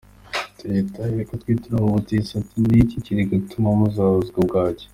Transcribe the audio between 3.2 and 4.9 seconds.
gutuma murwaza bwaki.